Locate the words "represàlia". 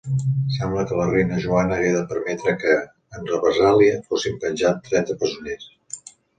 3.35-4.03